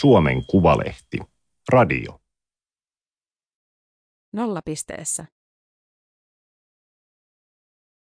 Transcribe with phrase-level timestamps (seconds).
[0.00, 1.18] Suomen Kuvalehti.
[1.72, 2.20] Radio.
[4.32, 5.26] Nollapisteessä.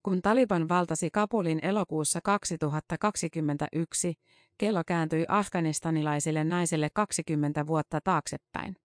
[0.03, 4.15] Kun Taliban valtasi Kabulin elokuussa 2021,
[4.59, 8.77] kello kääntyi afganistanilaisille naisille 20 vuotta taaksepäin.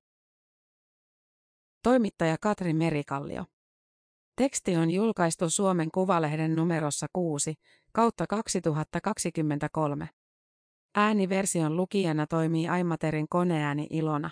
[1.83, 3.45] Toimittaja Katri Merikallio.
[4.35, 7.53] Teksti on julkaistu Suomen Kuvalehden numerossa 6
[7.91, 10.09] kautta 2023.
[10.97, 14.29] Ääniversion lukijana toimii Aimaterin koneääni Ilona.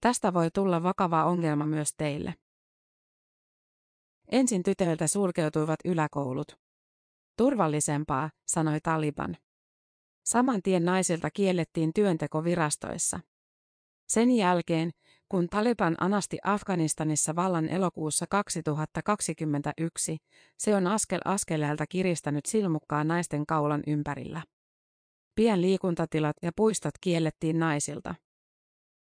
[0.00, 2.34] Tästä voi tulla vakava ongelma myös teille.
[4.32, 6.52] Ensin tytöiltä sulkeutuivat yläkoulut.
[7.36, 9.36] Turvallisempaa, sanoi Taliban.
[10.24, 13.20] Saman tien naisilta kiellettiin työnteko virastoissa.
[14.08, 14.90] Sen jälkeen,
[15.28, 20.16] kun Taliban anasti Afganistanissa vallan elokuussa 2021,
[20.58, 24.42] se on askel askeleelta kiristänyt silmukkaan naisten kaulan ympärillä.
[25.34, 28.14] Pien liikuntatilat ja puistot kiellettiin naisilta.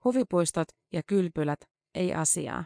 [0.03, 1.59] Huvipuistot ja kylpylät,
[1.95, 2.65] ei asiaa.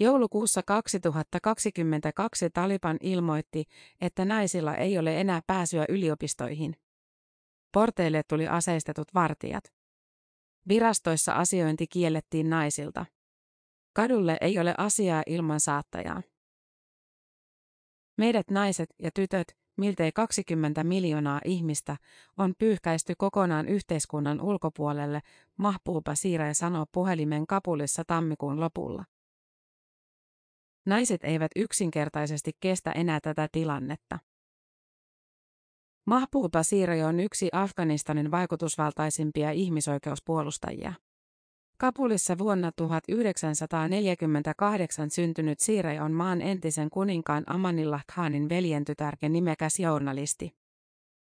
[0.00, 3.64] Joulukuussa 2022 Taliban ilmoitti,
[4.00, 6.76] että naisilla ei ole enää pääsyä yliopistoihin.
[7.72, 9.64] Porteille tuli aseistetut vartijat.
[10.68, 13.06] Virastoissa asiointi kiellettiin naisilta.
[13.92, 16.22] Kadulle ei ole asiaa ilman saattajaa.
[18.18, 21.96] Meidät naiset ja tytöt, miltei 20 miljoonaa ihmistä,
[22.36, 25.20] on pyyhkäisty kokonaan yhteiskunnan ulkopuolelle,
[25.58, 29.04] Mahbuba Siire sanoo puhelimen Kapulissa tammikuun lopulla.
[30.86, 34.18] Naiset eivät yksinkertaisesti kestä enää tätä tilannetta.
[36.06, 40.92] Mahbuba Siire on yksi Afganistanin vaikutusvaltaisimpia ihmisoikeuspuolustajia.
[41.78, 50.54] Kabulissa vuonna 1948 syntynyt Siire on maan entisen kuninkaan Amanillah Khanin veljentytär ja nimekäs journalisti.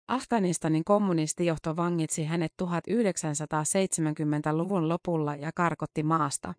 [0.08, 6.54] Afganistanin kommunistijohto vangitsi hänet 1970-luvun lopulla ja karkotti maasta.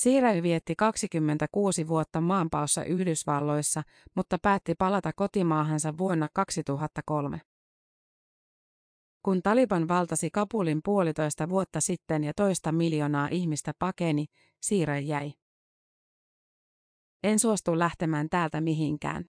[0.00, 3.82] Siirey vietti 26 vuotta maanpaossa Yhdysvalloissa,
[4.16, 7.40] mutta päätti palata kotimaahansa vuonna 2003.
[9.22, 14.26] Kun Taliban valtasi Kabulin puolitoista vuotta sitten ja toista miljoonaa ihmistä pakeni,
[14.62, 15.32] Siirey jäi.
[17.22, 19.24] En suostu lähtemään täältä mihinkään.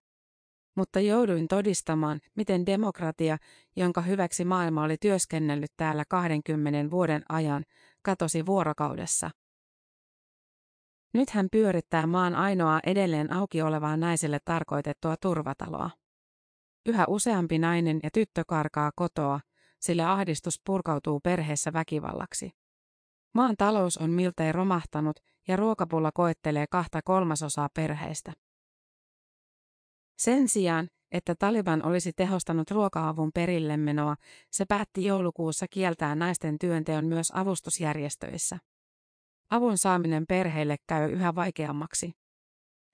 [0.76, 3.38] Mutta jouduin todistamaan, miten demokratia,
[3.76, 7.64] jonka hyväksi maailma oli työskennellyt täällä 20 vuoden ajan,
[8.02, 9.32] katosi vuorokaudessa.
[11.14, 15.90] Nyt hän pyörittää maan ainoaa edelleen auki olevaa naiselle tarkoitettua turvataloa.
[16.86, 19.40] Yhä useampi nainen ja tyttö karkaa kotoa,
[19.80, 22.52] sillä ahdistus purkautuu perheessä väkivallaksi.
[23.34, 28.34] Maan talous on miltei romahtanut ja ruokapulla koettelee kahta kolmasosaa perheistä.
[30.18, 34.16] Sen sijaan, että Taliban olisi tehostanut ruoka-avun perillemenoa,
[34.52, 38.58] se päätti joulukuussa kieltää naisten työnteon myös avustusjärjestöissä.
[39.52, 42.12] Avun saaminen perheille käy yhä vaikeammaksi.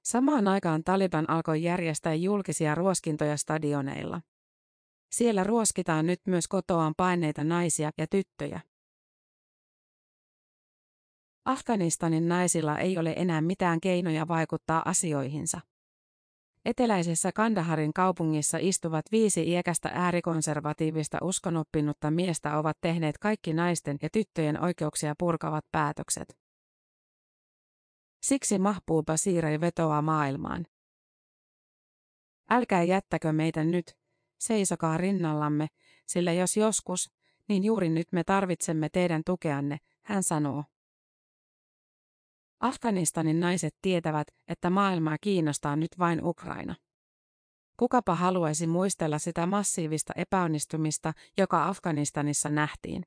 [0.03, 4.22] Samaan aikaan Taliban alkoi järjestää julkisia ruoskintoja stadioneilla.
[5.12, 8.59] Siellä ruoskitaan nyt myös kotoaan paineita naisia ja tyttöjä.
[11.45, 15.62] Afganistanin naisilla ei ole enää mitään keinoja vaikuttaa asioihinsa.
[16.66, 24.63] Eteläisessä Kandaharin kaupungissa istuvat viisi iäkästä äärikonservatiivista uskonoppinutta miestä ovat tehneet kaikki naisten ja tyttöjen
[24.63, 26.47] oikeuksia purkavat päätökset.
[28.28, 30.66] Siksi Mahbuba Siirei vetoaa maailmaan.
[32.50, 33.98] Älkää jättäkö meitä nyt,
[34.40, 35.68] seisokaa rinnallamme,
[36.06, 37.12] sillä jos joskus,
[37.48, 40.64] niin juuri nyt me tarvitsemme teidän tukeanne, hän sanoo.
[42.60, 46.76] Afganistanin naiset tietävät, että maailmaa kiinnostaa nyt vain Ukraina.
[47.78, 53.04] Kukapa haluaisi muistella sitä massiivista epäonnistumista, joka Afganistanissa nähtiin.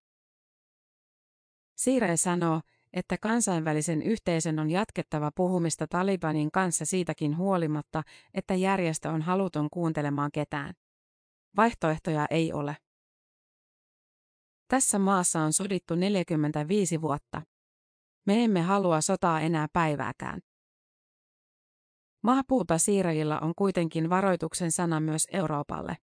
[1.76, 2.60] Siire sanoo,
[2.92, 8.02] että kansainvälisen yhteisön on jatkettava puhumista Talibanin kanssa siitäkin huolimatta,
[8.34, 10.74] että järjestö on haluton kuuntelemaan ketään.
[11.56, 12.76] Vaihtoehtoja ei ole.
[14.68, 17.42] Tässä maassa on sodittu 45 vuotta.
[18.26, 20.40] Me emme halua sotaa enää päivääkään.
[22.22, 25.96] Mahbuba siirajilla on kuitenkin varoituksen sana myös Euroopalle.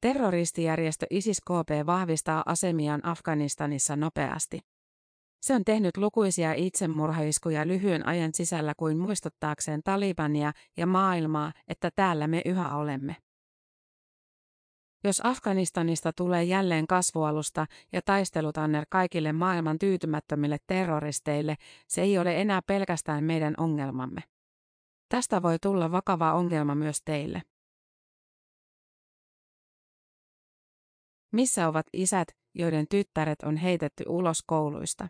[0.00, 4.60] Terroristijärjestö ISIS-KP vahvistaa asemiaan Afganistanissa nopeasti.
[5.40, 12.26] Se on tehnyt lukuisia itsemurhaiskuja lyhyen ajan sisällä kuin muistuttaakseen Talibania ja maailmaa, että täällä
[12.26, 13.16] me yhä olemme.
[15.04, 21.56] Jos Afganistanista tulee jälleen kasvualusta ja taistelutanner kaikille maailman tyytymättömille terroristeille,
[21.88, 24.20] se ei ole enää pelkästään meidän ongelmamme.
[25.08, 27.42] Tästä voi tulla vakava ongelma myös teille.
[31.32, 35.08] Missä ovat isät, joiden tyttäret on heitetty ulos kouluista?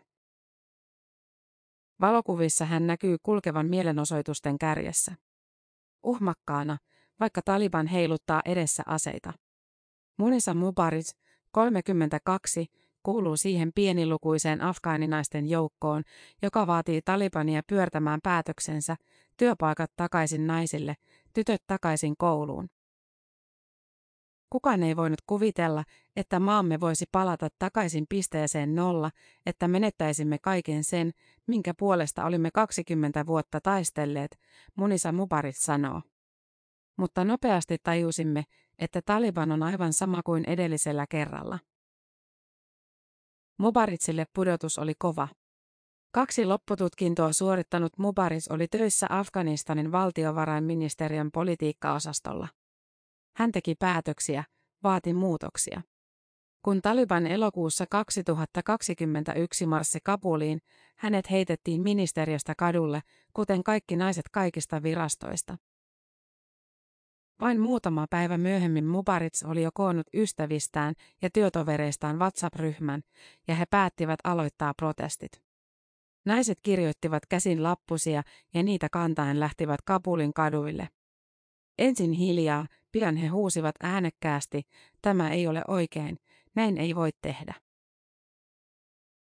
[2.01, 5.15] Valokuvissa hän näkyy kulkevan mielenosoitusten kärjessä.
[6.03, 6.77] Uhmakkaana,
[7.19, 9.33] vaikka Taliban heiluttaa edessä aseita.
[10.17, 11.05] Munisa Mubarak,
[11.51, 12.65] 32,
[13.03, 16.03] kuuluu siihen pienilukuiseen afgaaninaisten joukkoon,
[16.41, 18.95] joka vaatii Talibania pyörtämään päätöksensä,
[19.37, 20.95] työpaikat takaisin naisille,
[21.33, 22.69] tytöt takaisin kouluun.
[24.49, 25.83] Kukaan ei voinut kuvitella,
[26.15, 29.11] että maamme voisi palata takaisin pisteeseen nolla,
[29.45, 31.11] että menettäisimme kaiken sen,
[31.47, 34.39] minkä puolesta olimme 20 vuotta taistelleet,
[34.75, 36.01] Munisa Mubarit sanoo.
[36.97, 38.43] Mutta nopeasti tajusimme,
[38.79, 41.59] että Taliban on aivan sama kuin edellisellä kerralla.
[43.57, 45.27] Mubaritsille pudotus oli kova.
[46.11, 52.47] Kaksi loppututkintoa suorittanut Mubaris oli töissä Afganistanin valtiovarainministeriön politiikkaosastolla.
[53.37, 54.43] Hän teki päätöksiä,
[54.83, 55.81] vaati muutoksia.
[56.65, 60.59] Kun Taliban elokuussa 2021 marssi Kabuliin,
[60.95, 63.01] hänet heitettiin ministeriöstä kadulle,
[63.33, 65.57] kuten kaikki naiset kaikista virastoista.
[67.41, 73.01] Vain muutama päivä myöhemmin Mubarits oli jo koonnut ystävistään ja työtovereistaan WhatsApp-ryhmän,
[73.47, 75.41] ja he päättivät aloittaa protestit.
[76.25, 78.23] Naiset kirjoittivat käsin lappusia
[78.53, 80.89] ja niitä kantaen lähtivät Kabulin kaduille.
[81.77, 82.65] Ensin hiljaa,
[82.97, 84.61] pian he huusivat äänekkäästi,
[85.01, 86.17] tämä ei ole oikein,
[86.55, 87.53] näin ei voi tehdä.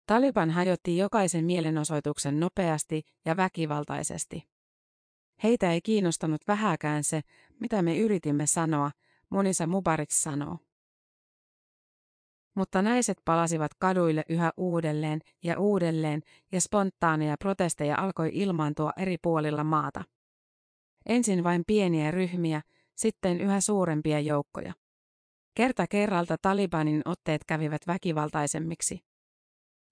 [0.06, 4.50] Taliban hajotti jokaisen mielenosoituksen nopeasti ja väkivaltaisesti.
[5.44, 7.22] Heitä ei kiinnostanut vähäkään se,
[7.60, 8.92] mitä me yritimme sanoa,
[9.30, 10.58] monissa Mubarak sanoo.
[12.56, 16.22] Mutta naiset palasivat kaduille yhä uudelleen ja uudelleen,
[16.52, 20.04] ja spontaaneja protesteja alkoi ilmaantua eri puolilla maata.
[21.06, 22.62] Ensin vain pieniä ryhmiä,
[22.96, 24.74] sitten yhä suurempia joukkoja.
[25.56, 29.00] Kerta kerralta Talibanin otteet kävivät väkivaltaisemmiksi.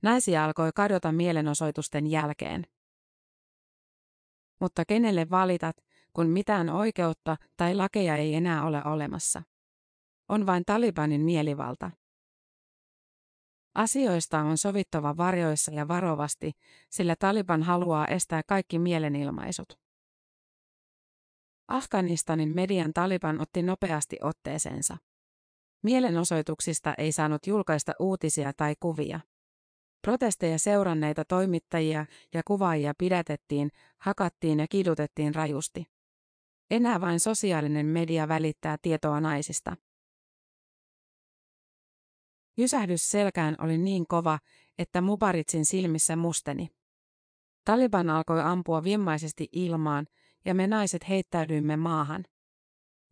[0.02, 2.68] Naisia alkoi kadota mielenosoitusten jälkeen.
[4.60, 5.76] Mutta kenelle valitat,
[6.14, 9.44] kun mitään oikeutta tai lakeja ei enää ole olemassa?
[10.30, 11.92] On vain Talibanin mielivalta.
[13.76, 16.52] Asioista on sovittava varjoissa ja varovasti,
[16.90, 19.81] sillä Taliban haluaa estää kaikki mielenilmaisut.
[21.72, 24.98] Afganistanin median Taliban otti nopeasti otteeseensa.
[25.84, 29.20] Mielenosoituksista ei saanut julkaista uutisia tai kuvia.
[30.02, 35.86] Protesteja seuranneita toimittajia ja kuvaajia pidätettiin, hakattiin ja kidutettiin rajusti.
[36.72, 39.78] Enää vain sosiaalinen media välittää tietoa naisista.
[42.58, 44.40] Jysähdys selkään oli niin kova,
[44.78, 46.70] että Mubaritsin silmissä musteni.
[47.66, 50.08] Taliban alkoi ampua vimmaisesti ilmaan,
[50.46, 52.26] ja me naiset heittäydyimme maahan.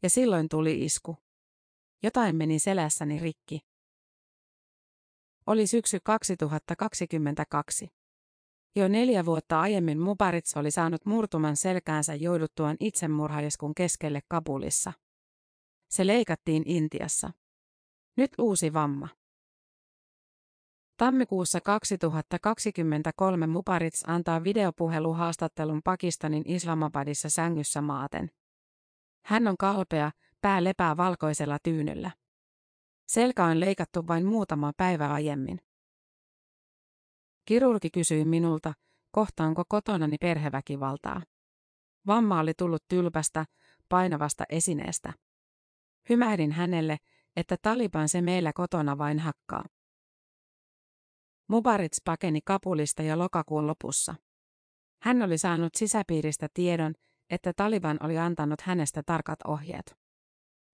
[0.03, 1.17] Ja silloin tuli isku.
[2.03, 3.59] Jotain meni selässäni rikki.
[5.47, 7.87] Oli syksy 2022.
[8.75, 14.93] Jo neljä vuotta aiemmin Mubarits oli saanut murtuman selkäänsä jouduttuaan itsemurhaiskun keskelle Kabulissa.
[15.89, 17.31] Se leikattiin Intiassa.
[18.17, 19.07] Nyt uusi vamma.
[20.99, 28.31] Tammikuussa 2023 Mubarits antaa videopuheluhaastattelun Pakistanin Islamabadissa sängyssä maaten.
[29.25, 32.11] Hän on kalpea, pää lepää valkoisella tyynyllä.
[33.07, 35.59] Selkä on leikattu vain muutama päivä aiemmin.
[37.45, 38.73] Kirurgi kysyi minulta,
[39.11, 41.21] kohtaanko kotonani perheväkivaltaa.
[42.07, 43.45] Vamma oli tullut tylpästä,
[43.89, 45.13] painavasta esineestä.
[46.09, 46.97] Hymähdin hänelle,
[47.35, 49.63] että Taliban se meillä kotona vain hakkaa.
[51.49, 54.15] Mubarits pakeni Kapulista jo lokakuun lopussa.
[55.01, 56.93] Hän oli saanut sisäpiiristä tiedon,
[57.29, 59.95] että Taliban oli antanut hänestä tarkat ohjeet.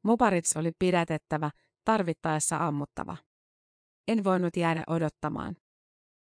[0.04, 1.52] Mubarits oli pidätettävä,
[1.84, 3.18] tarvittaessa ammuttava.
[4.08, 5.56] En voinut jäädä odottamaan.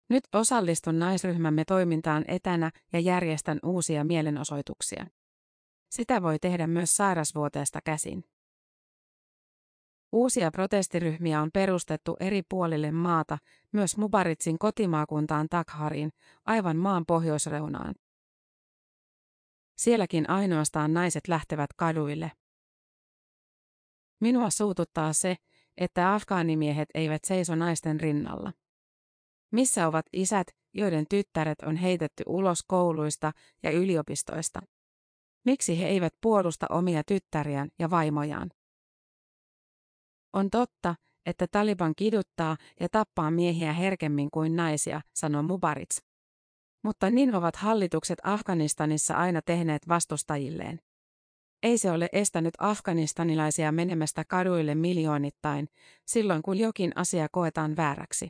[0.09, 5.07] Nyt osallistun naisryhmämme toimintaan etänä ja järjestän uusia mielenosoituksia.
[5.89, 8.23] Sitä voi tehdä myös sairasvuoteesta käsin.
[10.13, 13.37] Uusia protestiryhmiä on perustettu eri puolille maata,
[13.71, 16.13] myös Mubaritsin kotimaakuntaan Takhariin,
[16.45, 17.95] aivan maan pohjoisreunaan.
[19.77, 22.31] Sielläkin ainoastaan naiset lähtevät kaduille.
[24.19, 25.35] Minua suututtaa se,
[25.77, 28.53] että afgaanimiehet eivät seiso naisten rinnalla.
[29.51, 33.31] Missä ovat isät, joiden tyttäret on heitetty ulos kouluista
[33.63, 34.61] ja yliopistoista?
[35.45, 38.49] Miksi he eivät puolusta omia tyttäriään ja vaimojaan?
[40.33, 46.01] On totta, että Taliban kiduttaa ja tappaa miehiä herkemmin kuin naisia, sanoi Mubarits.
[46.83, 50.79] Mutta niin ovat hallitukset Afganistanissa aina tehneet vastustajilleen.
[51.63, 55.67] ei se ole estänyt afganistanilaisia menemästä kaduille miljoonittain,
[56.05, 58.29] silloin kun jokin asia koetaan vääräksi.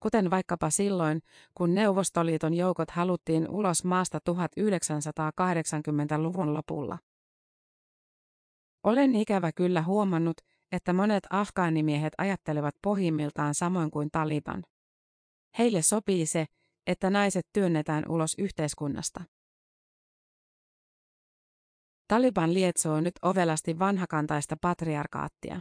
[0.00, 1.22] Kuten vaikkapa silloin,
[1.54, 6.98] kun Neuvostoliiton joukot haluttiin ulos maasta 1980-luvun lopulla.
[8.84, 10.36] Olen ikävä kyllä huomannut,
[10.72, 14.64] että monet afgaanimiehet ajattelevat pohjimmiltaan samoin kuin Taliban.
[15.58, 16.46] Heille sopii se,
[16.86, 19.24] että naiset työnnetään ulos yhteiskunnasta.
[22.08, 25.60] Taliban lietsoo nyt ovelasti vanhakantaista patriarkaattia.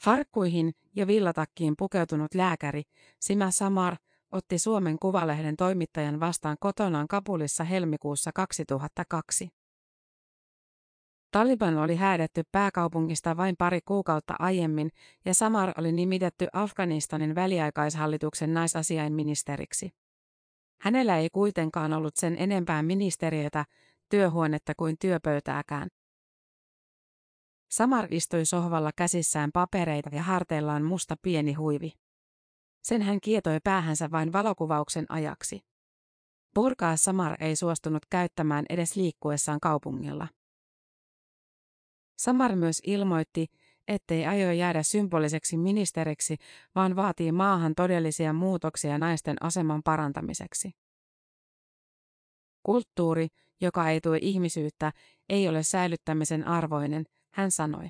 [0.00, 2.82] Farkkuihin ja villatakkiin pukeutunut lääkäri
[3.20, 3.96] Sima Samar
[4.32, 9.48] otti Suomen Kuvalehden toimittajan vastaan kotonaan Kapulissa helmikuussa 2002.
[11.30, 14.90] Taliban oli häädetty pääkaupungista vain pari kuukautta aiemmin
[15.24, 19.90] ja Samar oli nimitetty Afganistanin väliaikaishallituksen naisasiainministeriksi.
[20.80, 23.64] Hänellä ei kuitenkaan ollut sen enempää ministeriötä,
[24.08, 25.88] työhuonetta kuin työpöytääkään.
[27.70, 31.92] Samar istui sohvalla käsissään papereita ja harteillaan musta pieni huivi.
[32.82, 35.60] Sen hän kietoi päähänsä vain valokuvauksen ajaksi.
[36.54, 40.28] Burkaa Samar ei suostunut käyttämään edes liikkuessaan kaupungilla.
[42.18, 43.46] Samar myös ilmoitti,
[43.88, 46.36] ettei aio jäädä symboliseksi ministeriksi,
[46.74, 50.70] vaan vaatii maahan todellisia muutoksia naisten aseman parantamiseksi.
[52.62, 53.28] Kulttuuri,
[53.60, 54.92] joka ei tue ihmisyyttä,
[55.28, 57.88] ei ole säilyttämisen arvoinen, hän sanoi.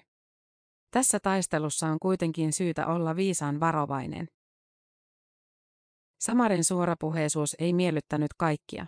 [0.90, 4.28] Tässä taistelussa on kuitenkin syytä olla viisaan varovainen.
[6.20, 8.86] Samarin suorapuheisuus ei miellyttänyt kaikkia.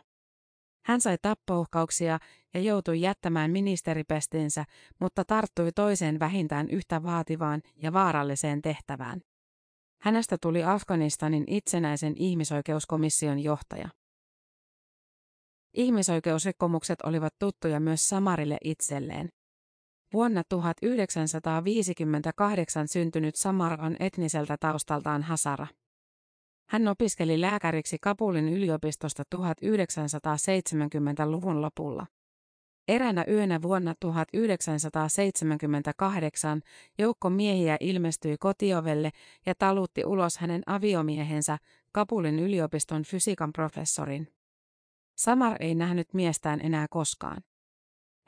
[0.84, 2.18] Hän sai tappouhkauksia
[2.54, 4.64] ja joutui jättämään ministeripestinsä,
[5.00, 9.20] mutta tarttui toiseen vähintään yhtä vaativaan ja vaaralliseen tehtävään.
[10.02, 13.88] Hänestä tuli Afganistanin itsenäisen ihmisoikeuskomission johtaja.
[15.74, 19.28] Ihmisoikeusrikkomukset olivat tuttuja myös Samarille itselleen.
[20.12, 25.66] Vuonna 1958 syntynyt Samar on etniseltä taustaltaan Hasara.
[26.70, 32.06] Hän opiskeli lääkäriksi Kabulin yliopistosta 1970-luvun lopulla.
[32.88, 36.62] Eräänä yönä vuonna 1978
[36.98, 39.10] joukko miehiä ilmestyi kotiovelle
[39.46, 41.58] ja talutti ulos hänen aviomiehensä,
[41.92, 44.28] Kabulin yliopiston fysiikan professorin.
[45.16, 47.42] Samar ei nähnyt miestään enää koskaan.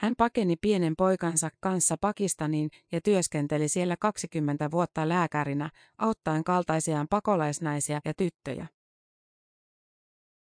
[0.02, 8.00] Hän pakeni pienen poikansa kanssa Pakistaniin ja työskenteli siellä 20 vuotta lääkärinä, auttaen kaltaisiaan pakolaisnaisia
[8.04, 8.66] ja tyttöjä.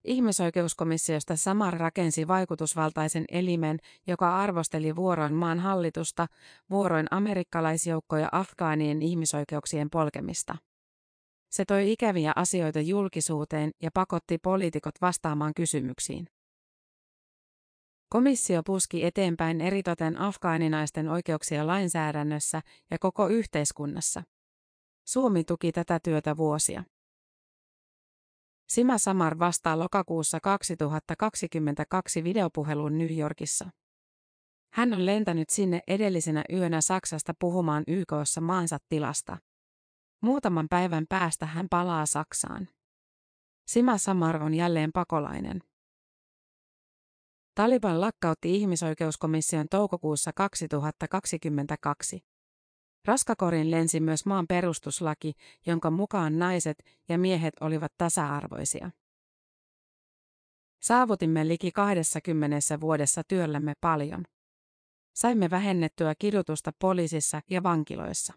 [0.04, 6.26] Ihmisoikeuskomissiosta Samar rakensi vaikutusvaltaisen elimen, joka arvosteli vuoroin maan hallitusta,
[6.70, 10.56] vuoroin amerikkalaisjoukkoja Afgaanien ihmisoikeuksien polkemista.
[11.50, 16.26] Se toi ikäviä asioita julkisuuteen ja pakotti poliitikot vastaamaan kysymyksiin.
[18.08, 24.22] Komissio puski eteenpäin eritoten afgaaninaisten oikeuksia lainsäädännössä ja koko yhteiskunnassa.
[25.06, 26.84] Suomi tuki tätä työtä vuosia.
[28.68, 33.70] Sima Samar vastaa lokakuussa 2022 videopuheluun New Yorkissa.
[34.72, 39.38] Hän on lentänyt sinne edellisenä yönä Saksasta puhumaan YKssa maansa tilasta.
[40.20, 42.68] Muutaman päivän päästä hän palaa Saksaan.
[43.66, 45.62] Sima Samar on jälleen pakolainen.
[47.54, 52.20] Taliban lakkautti ihmisoikeuskomission toukokuussa 2022.
[53.04, 55.32] Raskakorin lensi myös maan perustuslaki,
[55.66, 58.90] jonka mukaan naiset ja miehet olivat tasa-arvoisia.
[60.82, 64.24] Saavutimme liki 20 vuodessa työllämme paljon.
[65.14, 68.32] Saimme vähennettyä kidutusta poliisissa ja vankiloissa.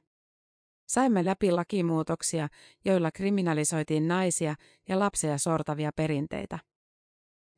[0.87, 2.47] Saimme läpi lakimuutoksia,
[2.85, 4.55] joilla kriminalisoitiin naisia
[4.89, 6.59] ja lapsia sortavia perinteitä.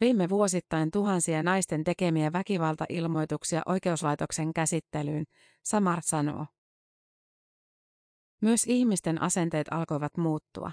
[0.01, 5.25] Viime vuosittain tuhansia naisten tekemiä väkivaltailmoituksia oikeuslaitoksen käsittelyyn,
[5.63, 6.46] Samar sanoo.
[8.41, 10.72] Myös ihmisten asenteet alkoivat muuttua.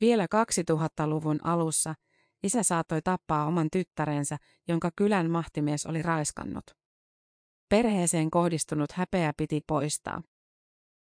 [0.00, 1.94] Vielä 2000-luvun alussa
[2.42, 6.64] isä saattoi tappaa oman tyttärensä, jonka kylän mahtimies oli raiskannut.
[7.68, 10.22] Perheeseen kohdistunut häpeä piti poistaa.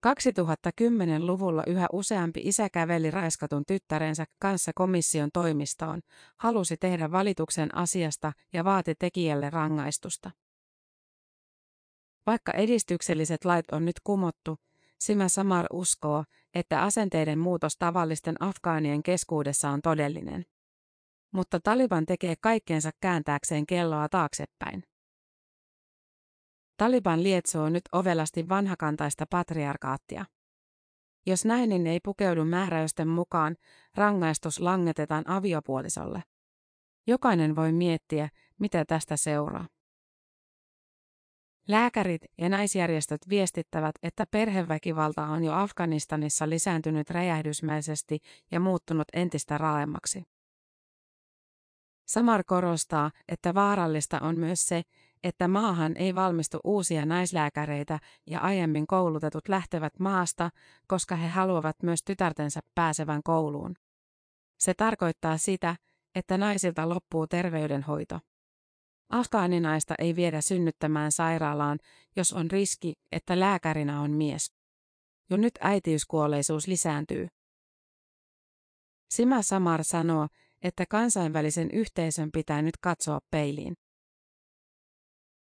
[0.06, 6.00] 2010-luvulla yhä useampi isä käveli raiskatun tyttärensä kanssa komission toimistoon,
[6.36, 10.30] halusi tehdä valituksen asiasta ja vaati tekijälle rangaistusta.
[12.26, 14.56] Vaikka edistykselliset lait on nyt kumottu,
[15.00, 20.44] Sima Samar uskoo, että asenteiden muutos tavallisten afgaanien keskuudessa on todellinen.
[21.32, 24.89] Mutta Taliban tekee kaikkeensa kääntääkseen kelloa taaksepäin.
[26.80, 30.24] Taliban lietsoo nyt ovelasti vanhakantaista patriarkaattia.
[31.26, 33.56] Jos nainen ei pukeudu määräysten mukaan,
[33.94, 36.22] rangaistus langetetaan aviopuolisolle.
[37.06, 39.68] Jokainen voi miettiä, mitä tästä seuraa.
[41.68, 48.18] Lääkärit ja naisjärjestöt viestittävät, että perheväkivalta on jo Afganistanissa lisääntynyt räjähdysmäisesti
[48.50, 50.22] ja muuttunut entistä raaemmaksi.
[52.06, 54.82] Samar korostaa, että vaarallista on myös se,
[55.24, 60.50] että maahan ei valmistu uusia naislääkäreitä ja aiemmin koulutetut lähtevät maasta,
[60.86, 63.74] koska he haluavat myös tytärtensä pääsevän kouluun.
[64.58, 65.76] Se tarkoittaa sitä,
[66.14, 68.20] että naisilta loppuu terveydenhoito.
[69.10, 71.78] Afgaaninaista ei viedä synnyttämään sairaalaan,
[72.16, 74.52] jos on riski, että lääkärinä on mies.
[75.30, 77.28] Jo nyt äitiyskuolleisuus lisääntyy.
[79.10, 80.28] Sima Samar sanoo,
[80.62, 83.74] että kansainvälisen yhteisön pitää nyt katsoa peiliin.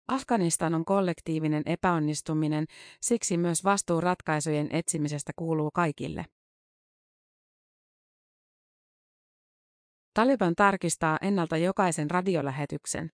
[0.07, 2.65] Afganistan on kollektiivinen epäonnistuminen,
[3.01, 6.25] siksi myös vastuu ratkaisujen etsimisestä kuuluu kaikille.
[10.13, 13.09] Taliban tarkistaa ennalta jokaisen radiolähetyksen.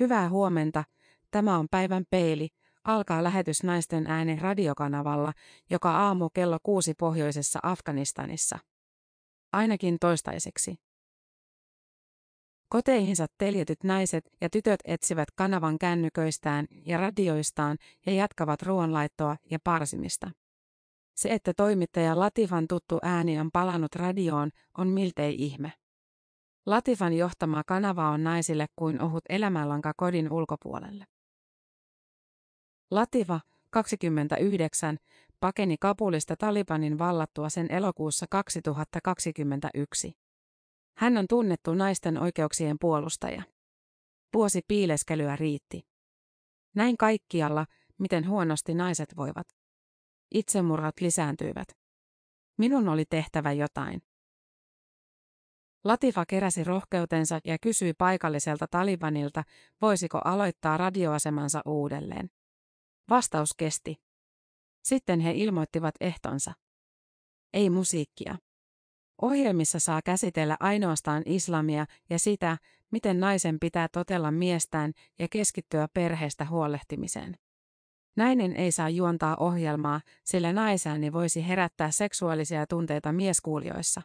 [0.00, 0.84] Hyvää huomenta,
[1.30, 2.48] tämä on päivän peili,
[2.84, 5.32] alkaa lähetys naisten äänen radiokanavalla,
[5.70, 8.58] joka aamu kello kuusi pohjoisessa Afganistanissa.
[9.52, 10.87] Ainakin toistaiseksi.
[12.68, 20.30] Koteihinsa teljetyt naiset ja tytöt etsivät kanavan kännyköistään ja radioistaan ja jatkavat ruoanlaittoa ja parsimista.
[21.14, 25.72] Se, että toimittaja Latifan tuttu ääni on palannut radioon, on miltei ihme.
[26.66, 31.04] Latifan johtama kanava on naisille kuin ohut elämänlanka kodin ulkopuolelle.
[32.90, 34.98] Latifa, 29,
[35.40, 40.27] pakeni Kabulista Talibanin vallattua sen elokuussa 2021.
[40.98, 43.42] Hän on tunnettu naisten oikeuksien puolustaja.
[44.34, 45.82] Vuosi piileskelyä riitti.
[46.74, 47.66] Näin kaikkialla,
[47.98, 49.48] miten huonosti naiset voivat.
[50.34, 51.68] Itsemurhat lisääntyivät.
[52.58, 54.02] Minun oli tehtävä jotain.
[55.84, 59.44] Latifa keräsi rohkeutensa ja kysyi paikalliselta Talibanilta,
[59.82, 62.30] voisiko aloittaa radioasemansa uudelleen.
[63.10, 63.96] Vastaus kesti.
[64.84, 66.52] Sitten he ilmoittivat ehtonsa.
[67.52, 68.38] Ei musiikkia.
[69.22, 72.58] Ohjelmissa saa käsitellä ainoastaan islamia ja sitä,
[72.90, 77.36] miten naisen pitää totella miestään ja keskittyä perheestä huolehtimiseen.
[78.16, 84.02] Nainen ei saa juontaa ohjelmaa, sillä naisääni voisi herättää seksuaalisia tunteita mieskuulijoissa.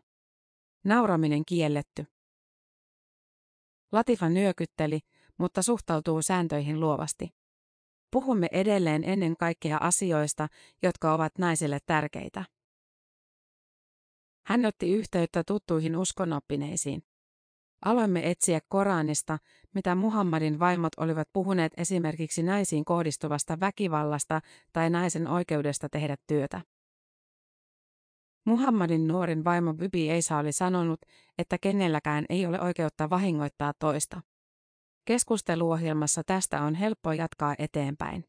[0.84, 2.06] Nauraminen kielletty.
[3.92, 5.00] Latifa nyökytteli,
[5.38, 7.34] mutta suhtautuu sääntöihin luovasti.
[8.12, 10.48] Puhumme edelleen ennen kaikkea asioista,
[10.84, 12.46] jotka ovat naisille tärkeitä.
[14.46, 17.04] Hän otti yhteyttä tuttuihin uskonoppineisiin.
[17.86, 19.38] Aloimme etsiä Koranista,
[19.74, 24.42] mitä Muhammadin vaimot olivat puhuneet esimerkiksi naisiin kohdistuvasta väkivallasta
[24.74, 26.62] tai naisen oikeudesta tehdä työtä.
[28.46, 31.02] Muhammadin nuorin vaimo Bibi Eisa oli sanonut,
[31.38, 34.22] että kenelläkään ei ole oikeutta vahingoittaa toista.
[35.06, 38.26] Keskusteluohjelmassa tästä on helppo jatkaa eteenpäin.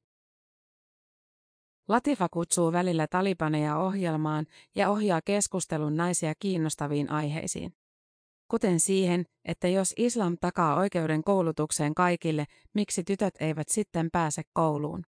[1.89, 7.75] Latifa kutsuu välillä talibaneja ohjelmaan ja ohjaa keskustelun naisia kiinnostaviin aiheisiin.
[8.49, 12.45] Kuten siihen, että jos islam takaa oikeuden koulutukseen kaikille,
[12.75, 15.03] miksi tytöt eivät sitten pääse kouluun.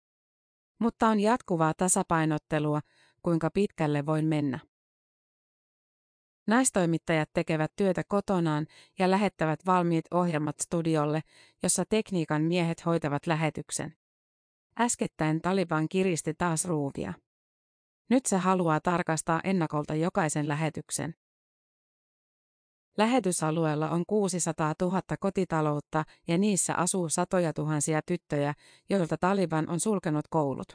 [0.79, 2.81] Mutta on jatkuvaa tasapainottelua,
[3.23, 4.59] kuinka pitkälle voin mennä.
[6.47, 8.67] Naistoimittajat tekevät työtä kotonaan
[8.99, 11.21] ja lähettävät valmiit ohjelmat studiolle,
[11.63, 13.95] jossa tekniikan miehet hoitavat lähetyksen.
[14.81, 17.13] Äskettäin Taliban kiristi taas ruuvia.
[18.11, 21.15] Nyt se haluaa tarkastaa ennakolta jokaisen lähetyksen.
[22.99, 28.55] Lähetysalueella on 600 000 kotitaloutta ja niissä asuu satoja tuhansia tyttöjä,
[28.91, 30.73] joilta Taliban on sulkenut koulut.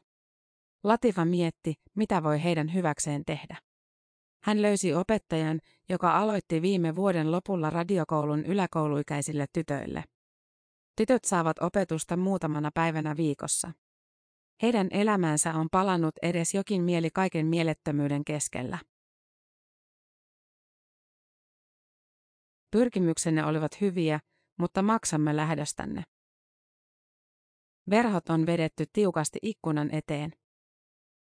[0.83, 3.57] Latifa mietti, mitä voi heidän hyväkseen tehdä.
[4.43, 5.59] Hän löysi opettajan,
[5.89, 10.03] joka aloitti viime vuoden lopulla radiokoulun yläkouluikäisille tytöille.
[10.97, 13.71] Tytöt saavat opetusta muutamana päivänä viikossa.
[14.61, 18.79] Heidän elämänsä on palannut edes jokin mieli kaiken mielettömyyden keskellä.
[22.71, 24.19] Pyrkimyksenne olivat hyviä,
[24.59, 26.03] mutta maksamme lähdöstänne.
[27.89, 30.33] Verhot on vedetty tiukasti ikkunan eteen.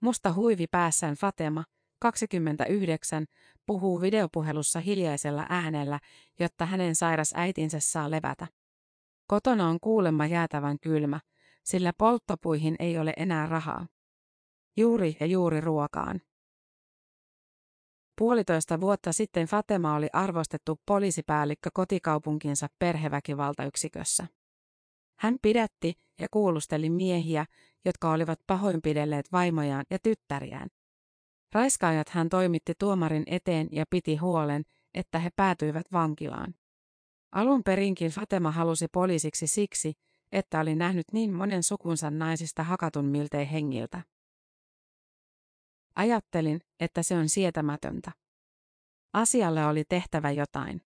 [0.00, 1.64] Musta huivi päässään Fatema,
[2.00, 3.26] 29,
[3.66, 6.00] puhuu videopuhelussa hiljaisella äänellä,
[6.40, 8.46] jotta hänen sairas äitinsä saa levätä.
[9.26, 11.20] Kotona on kuulemma jäätävän kylmä,
[11.68, 13.86] sillä polttopuihin ei ole enää rahaa.
[14.76, 16.20] Juuri ja juuri ruokaan.
[18.18, 24.26] Puolitoista vuotta sitten Fatema oli arvostettu poliisipäällikkö kotikaupunkinsa perheväkivaltayksikössä.
[25.18, 27.46] Hän pidätti ja kuulusteli miehiä,
[27.84, 30.68] jotka olivat pahoinpidelleet vaimojaan ja tyttäriään.
[31.52, 34.62] Raiskaajat hän toimitti tuomarin eteen ja piti huolen,
[34.94, 36.54] että he päätyivät vankilaan.
[37.32, 39.92] Alun perinkin Fatema halusi poliisiksi siksi,
[40.32, 44.02] että oli nähnyt niin monen sukunsa naisista hakatun miltei hengiltä.
[45.96, 48.12] Ajattelin, että se on sietämätöntä.
[49.12, 50.82] Asialle oli tehtävä jotain.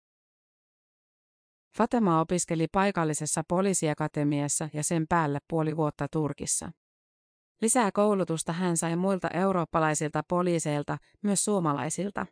[1.77, 6.71] Fatema opiskeli paikallisessa poliisiakatemiassa ja sen päälle puoli vuotta Turkissa.
[7.61, 12.25] Lisää koulutusta hän sai muilta eurooppalaisilta poliiseilta, myös suomalaisilta.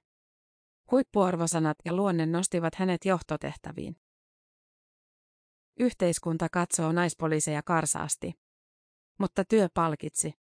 [0.92, 3.96] Huippuarvosanat ja luonne nostivat hänet johtotehtäviin.
[5.80, 8.34] Yhteiskunta katsoo naispoliiseja karsaasti.
[9.20, 10.34] Mutta työ palkitsi.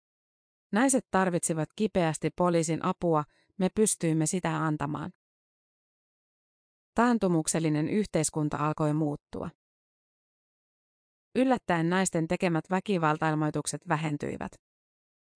[0.72, 3.24] Naiset tarvitsivat kipeästi poliisin apua,
[3.58, 5.12] me pystyimme sitä antamaan.
[6.94, 9.50] Taantumuksellinen yhteiskunta alkoi muuttua.
[11.34, 14.52] Yllättäen naisten tekemät väkivaltailmoitukset vähentyivät.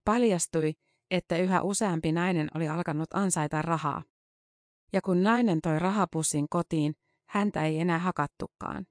[0.05, 0.75] Paljastui,
[1.11, 4.03] että yhä useampi nainen oli alkanut ansaita rahaa.
[4.93, 6.95] Ja kun nainen toi rahapussin kotiin,
[7.29, 8.87] häntä ei enää hakattukaan.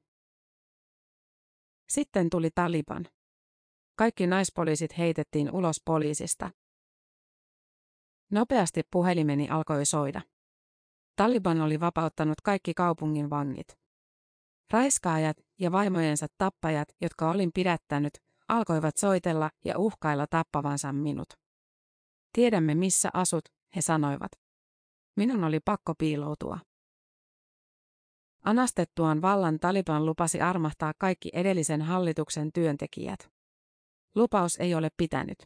[1.90, 3.06] Sitten tuli Taliban.
[3.96, 6.50] Kaikki naispoliisit heitettiin ulos poliisista.
[8.32, 10.22] Nopeasti puhelimeni alkoi soida.
[11.16, 13.68] Taliban oli vapauttanut kaikki kaupungin vangit.
[14.72, 18.14] Raiskaajat ja vaimojensa tappajat, jotka olin pidättänyt,
[18.48, 21.30] alkoivat soitella ja uhkailla tappavansa minut.
[22.34, 23.46] Tiedämme missä asut,
[23.76, 24.32] he sanoivat.
[25.16, 26.60] Minun oli pakko piiloutua.
[28.48, 33.32] Anastettuaan vallan Taliban lupasi armahtaa kaikki edellisen hallituksen työntekijät.
[34.16, 35.38] Lupaus ei ole pitänyt.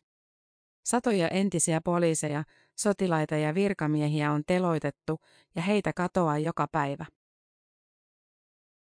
[0.86, 2.44] Satoja entisiä poliiseja,
[2.80, 5.20] sotilaita ja virkamiehiä on teloitettu
[5.56, 7.06] ja heitä katoaa joka päivä.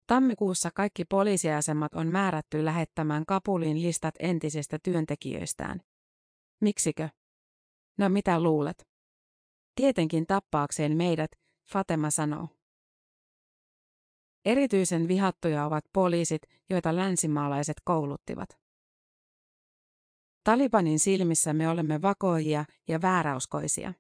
[0.08, 5.82] Tammikuussa kaikki poliisiasemat on määrätty lähettämään Kapuliin listat entisistä työntekijöistään.
[6.62, 7.10] Miksikö?
[7.98, 8.88] No mitä luulet?
[9.76, 11.32] Tietenkin tappaakseen meidät,
[11.72, 12.59] Fatema sanoo.
[14.46, 18.50] Erityisen vihattuja ovat poliisit, joita länsimaalaiset kouluttivat.
[20.44, 23.94] Talibanin silmissä me olemme vakoijia ja vääräuskoisia.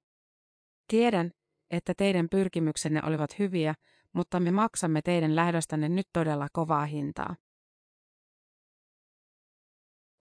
[0.87, 1.31] Tiedän,
[1.71, 3.75] että teidän pyrkimyksenne olivat hyviä,
[4.13, 7.35] mutta me maksamme teidän lähdöstänne nyt todella kovaa hintaa.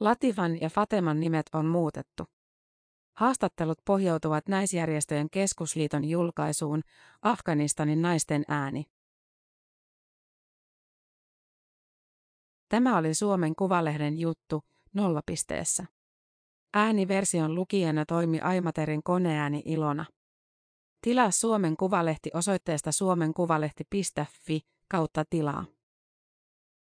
[0.00, 2.24] Latifan ja Fateman nimet on muutettu.
[3.16, 6.83] Haastattelut pohjautuvat naisjärjestöjen keskusliiton julkaisuun
[7.22, 8.85] Afganistanin naisten ääni.
[12.68, 14.62] Tämä oli Suomen Kuvalehden juttu
[14.94, 15.85] nollapisteessä.
[16.74, 20.04] Ääniversion lukijana toimi Aimaterin koneääni Ilona.
[21.00, 25.64] Tilaa Suomen Kuvalehti osoitteesta suomenkuvalehti.fi kautta tilaa.